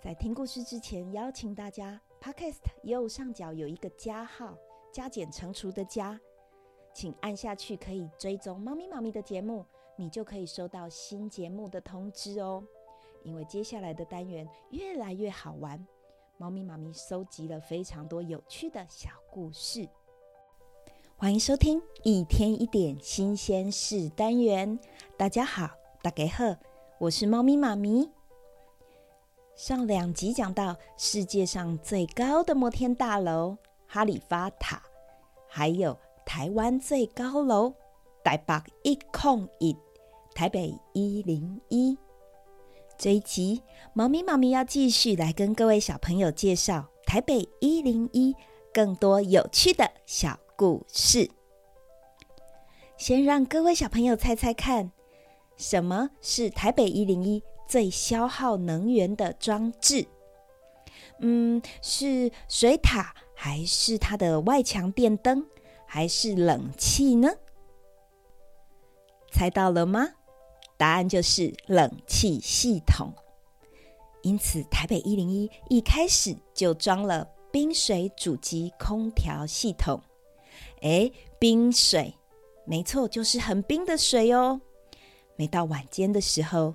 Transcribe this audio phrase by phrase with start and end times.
[0.00, 4.56] 在听故事之前，邀请大家，Podcast 右上角有一个加号，
[4.92, 6.18] 加减乘除的加，
[6.94, 9.66] 请按下去可以追踪猫咪妈咪的节目，
[9.96, 12.62] 你就可以收到新节目的通知哦。
[13.24, 15.84] 因为接下来的单元越来越好玩，
[16.36, 19.88] 猫咪妈咪收集了非常多有趣的小故事，
[21.16, 24.78] 欢迎收听一天一点新鲜事单元。
[25.16, 25.68] 大家好，
[26.02, 26.56] 大家好，
[27.00, 28.17] 我是猫咪妈咪。
[29.58, 34.80] 上两集讲到世界上最高的摩天大楼哈利法塔，
[35.48, 37.74] 还有台湾最高楼
[38.22, 39.76] 台北一控一，
[40.32, 41.98] 台北一零一。
[42.96, 43.60] 这一集，
[43.92, 48.32] 猫咪妈咪要继续来跟各位小朋友介绍台北一零一
[48.72, 51.28] 更多有趣的小故事。
[52.96, 54.92] 先让各位小朋友猜猜看，
[55.56, 57.42] 什么是台北一零一？
[57.68, 60.06] 最消耗能源的装置，
[61.20, 65.46] 嗯，是水塔，还是它的外墙电灯，
[65.86, 67.28] 还是冷气呢？
[69.30, 70.08] 猜到了吗？
[70.78, 73.12] 答案就是冷气系统。
[74.22, 80.00] 因此，台北一零一一开始就装了冰水主机空调系统。
[80.80, 82.14] 哎，冰水，
[82.64, 84.60] 没错，就是很冰的水哦。
[85.36, 86.74] 每到晚间的时候，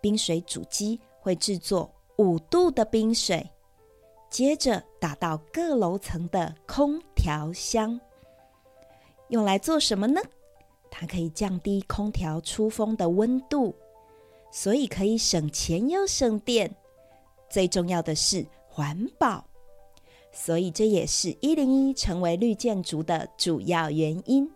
[0.00, 3.50] 冰水主机会制作五度的冰水，
[4.28, 8.00] 接着打到各楼层的空调箱，
[9.28, 10.20] 用来做什么呢？
[10.90, 13.74] 它可以降低空调出风的温度，
[14.50, 16.74] 所以可以省钱又省电。
[17.48, 19.44] 最重要的是环保，
[20.32, 24.50] 所以这也是一零一成为绿建筑的主要原因。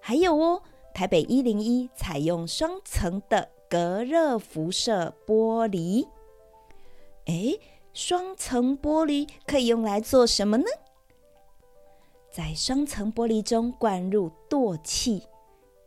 [0.00, 0.62] 还有哦，
[0.94, 3.48] 台北一零一采用双层的。
[3.72, 6.06] 隔热辐射玻璃，
[7.24, 7.58] 诶，
[7.94, 10.66] 双层玻璃可以用来做什么呢？
[12.30, 15.22] 在双层玻璃中灌入惰气，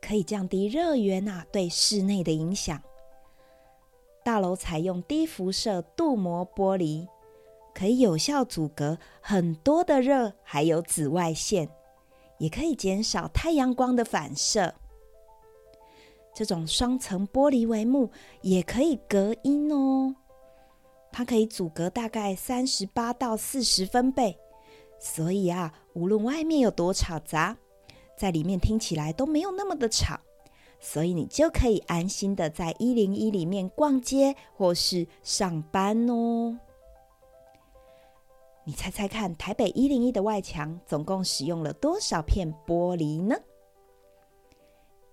[0.02, 2.82] 可以降低热源啊对室内的影响。
[4.24, 7.08] 大楼采用低辐射镀膜玻璃，
[7.76, 11.70] 可以有效阻隔很多的热，还有紫外线，
[12.40, 14.74] 也可以减少太阳光的反射。
[16.36, 20.14] 这种双层玻璃帷幕也可以隔音哦，
[21.10, 24.38] 它可以阻隔大概三十八到四十分贝，
[25.00, 27.56] 所以啊，无论外面有多吵杂，
[28.18, 30.20] 在里面听起来都没有那么的吵，
[30.82, 36.60] 所以你就可以安心的在一零一里面逛街或是上班哦。
[38.66, 43.38] 你猜猜看，台北一零一的外墙总共使用了多少片玻璃呢？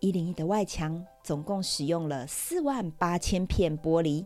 [0.01, 4.25] 一零一的外墙总共使用了四万八千片玻璃。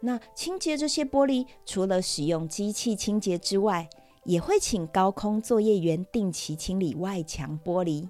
[0.00, 3.88] 那清洁这些玻璃，除了使用机器清洁之外，
[4.24, 8.08] 也会请高空作业员定期清理外墙玻璃。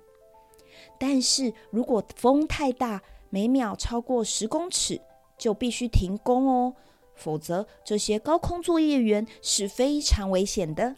[0.98, 5.00] 但是如果风太大，每秒超过十公尺，
[5.36, 6.74] 就必须停工哦，
[7.14, 10.96] 否则这些高空作业员是非常危险的。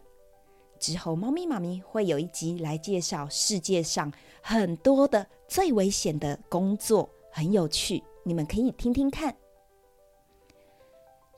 [0.83, 4.11] 之后，猫咪妈咪会有一集来介绍世界上
[4.41, 9.33] 很多的最危险的工作，很有趣，你们可以听听看。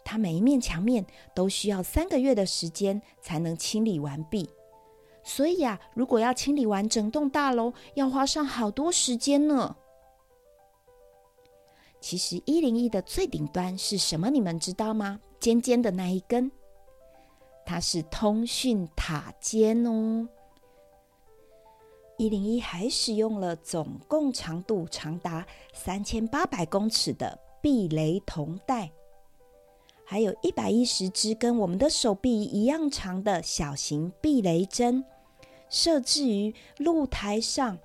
[0.03, 4.49] 它每一面墙面都需要三个月的时间才能清理完毕，
[5.23, 9.75] 所以啊，如果要清理完整栋大楼，要花上好多时间呢。
[12.01, 14.31] 其实一零一的最顶端是什么？
[14.31, 15.19] 你们知道吗？
[15.39, 16.51] 尖尖的那一根。
[17.65, 20.27] 它是通讯塔尖哦。
[22.17, 28.89] 一零一还使用了总共长度长达三千八百公尺的避雷铜带，
[30.05, 35.03] 还有一百一十支跟我们的手臂一样长的小型避雷针，
[35.69, 37.77] 设置于露台上，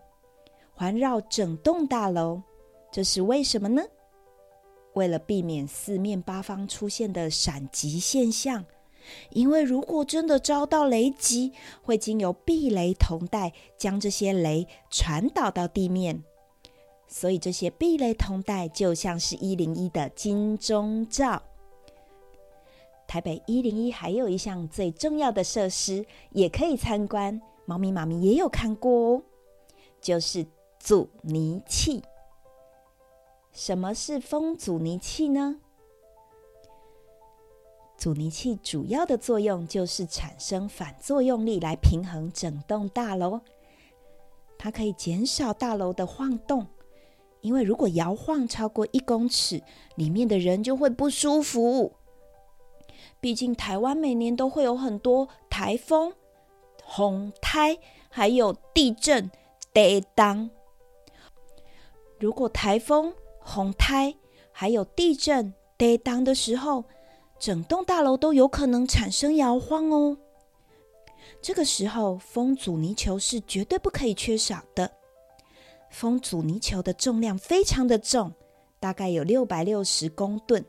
[0.75, 2.41] 环绕整栋大楼。
[2.93, 3.83] 这是为什么呢？
[4.95, 8.65] 为了避免四面八方出现的闪击现象。
[9.31, 11.53] 因为如果真的遭到雷击，
[11.83, 16.23] 会经由避雷铜带将这些雷传导到地面，
[17.07, 21.43] 所以这些避雷铜带就像是一零一的金钟罩。
[23.07, 29.23] 台北一零一还有一项最重要的设施，也可以参观，猫咪妈咪也有看过哦，
[30.01, 30.47] 就是
[30.79, 32.05] 阻尼器。
[33.53, 35.57] 什么是风阻尼器呢？
[38.01, 43.43] 阻尼器主要的作用就是产生反作用力来平衡整栋大楼，
[44.57, 46.67] 它可以减少大楼的晃动，
[47.43, 49.63] 因为如果摇晃超过一公尺，
[49.97, 51.93] 里面的人就会不舒服。
[53.21, 56.15] 毕竟台湾每年都会有很多台风、
[56.83, 57.77] 洪台，
[58.09, 59.31] 还有地震、
[59.75, 60.49] 地动。
[62.19, 64.15] 如果台风、洪台
[64.53, 66.87] 还有地震、地动的时候，
[67.41, 70.19] 整栋大楼都有可能产生摇晃哦。
[71.41, 74.93] 这个时候，风阻尼球是绝对不可以缺少的。
[75.91, 78.35] 风阻尼球的重量非常的重，
[78.79, 80.63] 大概有六百六十公吨。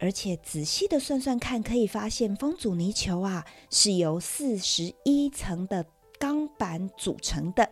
[0.00, 5.84] 而且仔细的算算看，可以发现风阻尼球啊是由四十一层的
[6.18, 7.68] 钢板组成的。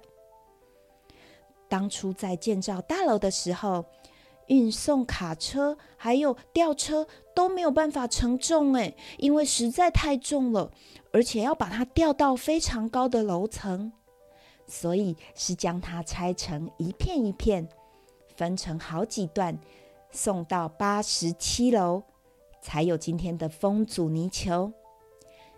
[1.68, 3.84] 当初在建造大楼的时候，
[4.46, 10.70] 运送卡车还有吊车都没有办法承重诶，因为实在太重了，
[11.12, 13.92] 而且要把它吊到非常高的楼层，
[14.66, 17.68] 所以是将它拆成一片一片，
[18.36, 19.58] 分成好几段，
[20.10, 22.02] 送到八十七楼，
[22.62, 24.72] 才有今天的风阻泥球。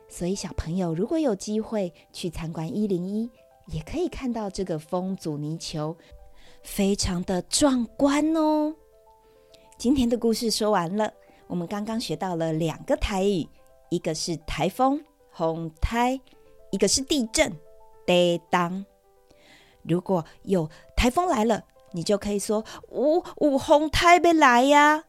[0.08, 3.31] 所以小朋友如果有机会去参观一零一，
[3.67, 5.94] 也可以看到这个风阻泥球。
[6.69, 8.73] 非常的壮观哦！
[9.79, 11.12] 今天的故事说完了，
[11.49, 13.49] 我们刚刚学到了两个台语，
[13.88, 16.20] 一个是台风“风台”，
[16.70, 17.50] 一个是地震
[18.06, 18.85] “地当”。
[19.82, 25.03] 如果有台风来了，你就可以说“呜呜风台要来呀”。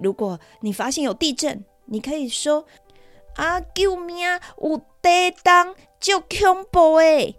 [0.00, 2.64] 如果你发现有地震，你可以说
[3.34, 4.18] “啊救命，
[4.60, 7.34] 有地当，就恐怖诶”。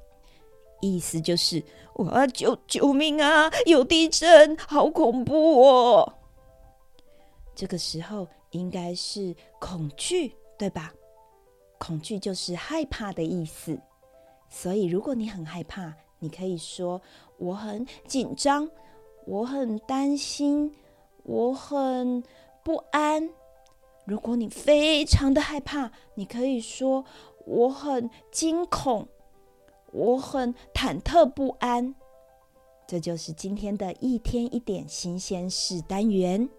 [0.82, 1.64] 意思就是。
[2.00, 2.26] 哇！
[2.28, 3.52] 救救命啊！
[3.66, 6.14] 有地震，好恐怖哦！
[7.56, 10.94] 这个时候应该是恐惧，对吧？
[11.78, 13.80] 恐惧就是害怕的意思。
[14.50, 17.02] 所以，如果你很害怕，你可以说
[17.38, 18.70] 我很紧张，
[19.26, 20.74] 我很担心，
[21.24, 22.24] 我很
[22.64, 23.30] 不安。
[24.06, 27.04] 如果你非常的害怕，你可以说
[27.46, 29.08] 我很惊恐。
[29.92, 31.96] 我很忐忑不安，
[32.88, 36.50] 这就是今天的一天一点新鲜事单元。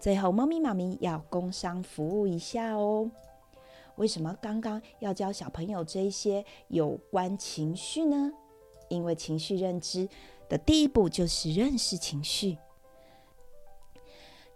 [0.00, 3.10] 最后，猫咪妈咪要工商服务一下哦。
[3.96, 8.32] 为什么刚刚要教小朋友这一些有关情绪呢？
[8.88, 10.08] 因为情绪认知
[10.48, 12.58] 的第一步就是认识情绪。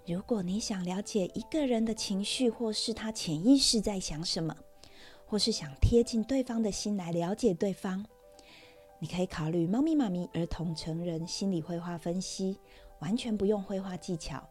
[0.07, 4.57] 如果你想了解一个人的情绪，或是他潜意识在想什么，
[5.26, 8.05] 或是想贴近对方的心来了解对方，
[8.99, 12.58] 你可以考虑猫咪妈咪儿童成人心理绘画分析，
[13.00, 14.43] 完全不用绘画技巧，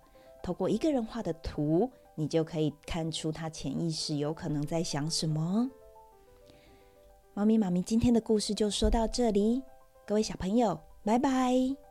[0.43, 5.69] 透过一个人画的图，你就可以看出他潜意识有可能在想什么。
[7.33, 9.61] 猫咪妈咪今天的故事就说到这里，
[10.05, 11.84] 各位小朋友，拜拜。